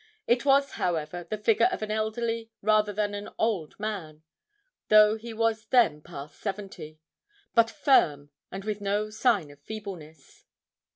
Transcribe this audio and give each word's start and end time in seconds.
It 0.25 0.45
was, 0.45 0.71
however, 0.81 1.25
the 1.25 1.37
figure 1.37 1.67
of 1.71 1.83
an 1.83 1.91
elderly 1.91 2.49
rather 2.63 2.91
than 2.91 3.13
an 3.13 3.29
old 3.37 3.79
man 3.79 4.23
though 4.87 5.15
he 5.15 5.31
was 5.31 5.67
then 5.67 6.01
past 6.01 6.39
seventy 6.39 6.99
but 7.53 7.69
firm, 7.69 8.31
and 8.51 8.63
with 8.65 8.81
no 8.81 9.11
sign 9.11 9.51
of 9.51 9.59
feebleness. 9.61 10.45